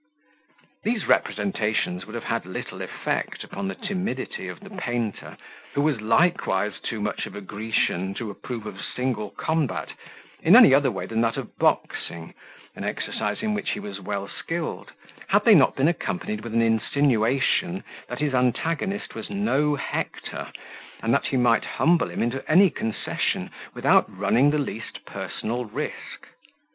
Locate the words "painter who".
4.71-5.81